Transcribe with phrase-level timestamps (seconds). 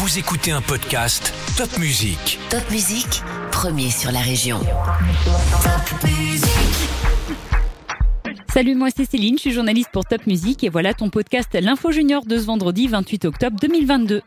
[0.00, 2.38] Vous écoutez un podcast Top Music.
[2.48, 3.20] Top Musique,
[3.52, 4.58] premier sur la région.
[4.58, 6.48] Top Musique.
[8.50, 11.92] Salut, moi c'est Céline, je suis journaliste pour Top Music et voilà ton podcast L'Info
[11.92, 14.22] Junior de ce vendredi 28 octobre 2022.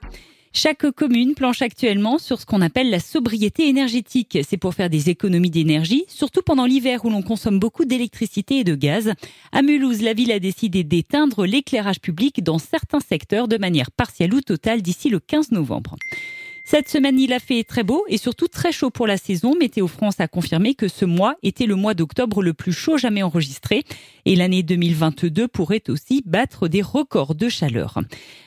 [0.55, 4.37] Chaque commune planche actuellement sur ce qu'on appelle la sobriété énergétique.
[4.47, 8.63] C'est pour faire des économies d'énergie, surtout pendant l'hiver où l'on consomme beaucoup d'électricité et
[8.63, 9.13] de gaz.
[9.51, 14.35] À Mulhouse, la ville a décidé d'éteindre l'éclairage public dans certains secteurs de manière partielle
[14.35, 15.95] ou totale d'ici le 15 novembre.
[16.65, 19.53] Cette semaine, il a fait très beau et surtout très chaud pour la saison.
[19.53, 23.21] Météo France a confirmé que ce mois était le mois d'octobre le plus chaud jamais
[23.21, 23.83] enregistré.
[24.23, 27.99] Et l'année 2022 pourrait aussi battre des records de chaleur.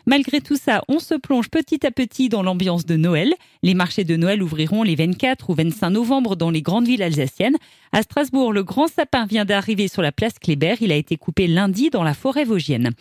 [0.06, 3.34] Malgré tout ça, on se plonge petit à petit dans l'ambiance de Noël.
[3.62, 7.56] Les marchés de Noël ouvriront les 24 ou 25 novembre dans les grandes villes alsaciennes.
[7.92, 10.76] À Strasbourg, le grand sapin vient d'arriver sur la place Kléber.
[10.80, 12.92] Il a été coupé lundi dans la forêt vosgienne.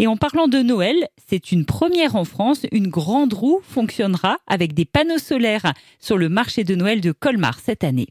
[0.00, 2.66] Et en parlant de Noël, c'est une première en France.
[2.70, 7.58] Une grande roue fonctionnera avec des panneaux solaires sur le marché de Noël de Colmar
[7.58, 8.06] cette année.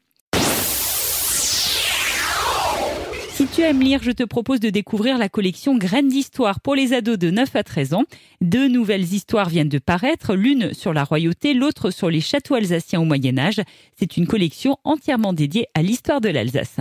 [3.37, 6.93] Si tu aimes lire, je te propose de découvrir la collection Graines d'histoire pour les
[6.93, 8.03] ados de 9 à 13 ans.
[8.41, 12.99] Deux nouvelles histoires viennent de paraître, l'une sur la royauté, l'autre sur les châteaux alsaciens
[12.99, 13.61] au Moyen Âge.
[13.97, 16.77] C'est une collection entièrement dédiée à l'histoire de l'Alsace.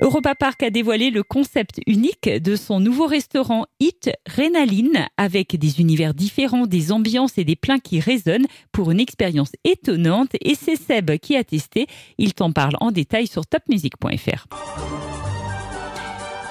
[0.00, 5.80] Europa Park a dévoilé le concept unique de son nouveau restaurant Hit Rénaline avec des
[5.80, 10.76] univers différents, des ambiances et des plats qui résonnent pour une expérience étonnante et c'est
[10.76, 11.86] Seb qui a testé.
[12.16, 14.46] Il t'en parle en détail sur topmusic.fr.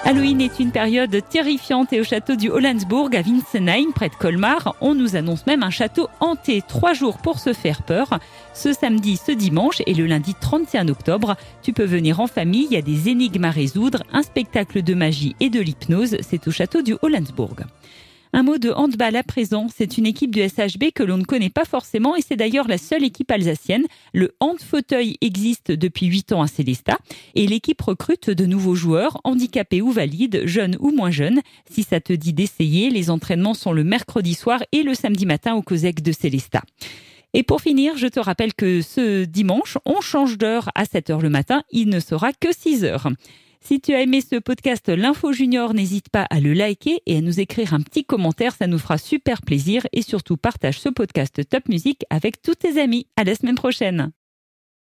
[0.04, 4.76] Halloween est une période terrifiante et au château du Hollandsburg à Winsenheim, près de Colmar,
[4.80, 8.18] on nous annonce même un château hanté trois jours pour se faire peur.
[8.54, 12.74] Ce samedi, ce dimanche et le lundi 31 octobre, tu peux venir en famille, il
[12.74, 16.52] y a des énigmes à résoudre, un spectacle de magie et de l'hypnose, c'est au
[16.52, 17.66] château du Hollandsburg.
[18.32, 19.68] Un mot de handball à présent.
[19.74, 22.78] C'est une équipe du SHB que l'on ne connaît pas forcément et c'est d'ailleurs la
[22.78, 23.86] seule équipe alsacienne.
[24.12, 26.98] Le hand fauteuil existe depuis 8 ans à Célestat
[27.34, 31.40] et l'équipe recrute de nouveaux joueurs, handicapés ou valides, jeunes ou moins jeunes.
[31.70, 35.54] Si ça te dit d'essayer, les entraînements sont le mercredi soir et le samedi matin
[35.54, 36.62] au COSEC de Célestat.
[37.34, 41.20] Et pour finir, je te rappelle que ce dimanche, on change d'heure à 7 heures
[41.20, 41.62] le matin.
[41.70, 43.08] Il ne sera que 6 heures.
[43.60, 47.20] Si tu as aimé ce podcast L'Info Junior, n'hésite pas à le liker et à
[47.20, 51.46] nous écrire un petit commentaire, ça nous fera super plaisir et surtout partage ce podcast
[51.48, 53.06] Top Music avec tous tes amis.
[53.16, 54.12] À la semaine prochaine.